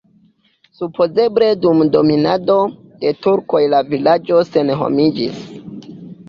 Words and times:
Supozeble 0.77 1.49
dum 1.65 1.83
dominado 1.95 2.55
de 3.05 3.13
turkoj 3.27 3.61
la 3.75 3.83
vilaĝo 3.93 4.41
senhomiĝis. 4.49 5.39